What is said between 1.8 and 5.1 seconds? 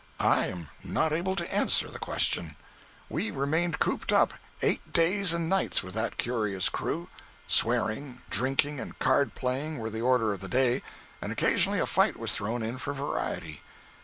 the question. We remained cooped up eight